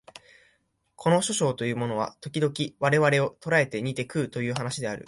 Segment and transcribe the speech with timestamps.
[0.95, 4.99] この書生というのは時々我々を捕えて煮て食うという話である